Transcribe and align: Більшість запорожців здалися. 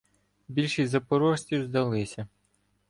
Більшість 0.47 0.89
запорожців 0.91 1.65
здалися. 1.67 2.27